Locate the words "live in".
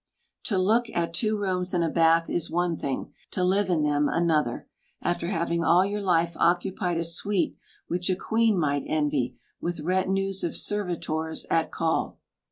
3.43-3.83